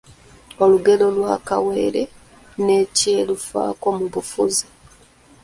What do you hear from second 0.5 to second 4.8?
Olugero lwa Kawere ne kye lufaako mu bufunze